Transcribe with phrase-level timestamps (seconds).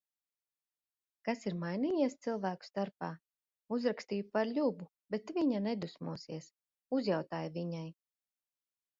[1.27, 3.09] Kas ir mainījies cilvēku starpā?
[3.77, 6.47] Uzrakstīju par Ļubu, bet viņa nedusmosies.
[6.99, 7.85] Uzjautāju viņai.